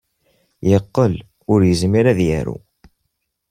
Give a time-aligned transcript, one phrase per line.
[0.69, 1.13] Yeqqel
[1.51, 2.57] ur yezmir ad yaru.